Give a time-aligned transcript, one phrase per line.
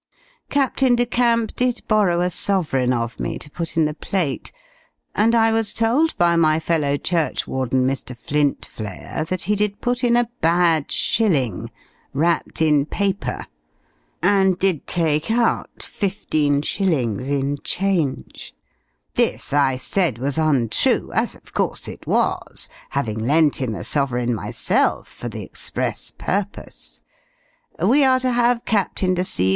[0.49, 4.51] Captain de Camp did borrow a sovereign of me, to put in the plate;
[5.13, 8.17] and I was told by my fellow churchwarden, Mr.
[8.17, 11.69] Flyntflayer, that he did put in a bad shilling,
[12.15, 13.45] wrapt in paper,
[14.23, 18.55] and did take out fifteen shillings in change:
[19.13, 24.33] this, I said was untrue as, of course, it was; having lent him a sovereign
[24.33, 27.03] myself, for the express purpose.
[27.85, 29.49] We are to have Captain de C.'